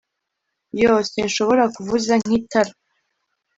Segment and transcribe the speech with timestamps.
[0.79, 2.71] Yoo sinshobora kuvuza nkitara